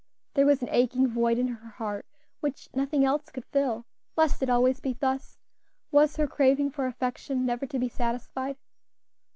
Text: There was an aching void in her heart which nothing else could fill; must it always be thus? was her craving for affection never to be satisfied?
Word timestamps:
There 0.33 0.47
was 0.47 0.63
an 0.63 0.69
aching 0.71 1.07
void 1.07 1.37
in 1.37 1.47
her 1.49 1.69
heart 1.69 2.07
which 2.39 2.69
nothing 2.73 3.05
else 3.05 3.29
could 3.29 3.45
fill; 3.45 3.85
must 4.17 4.41
it 4.41 4.49
always 4.49 4.79
be 4.79 4.93
thus? 4.93 5.37
was 5.91 6.15
her 6.15 6.25
craving 6.25 6.71
for 6.71 6.87
affection 6.87 7.45
never 7.45 7.67
to 7.67 7.77
be 7.77 7.87
satisfied? 7.87 8.57